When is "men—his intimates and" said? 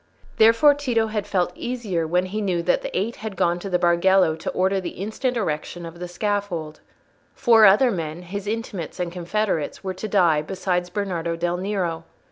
7.91-9.11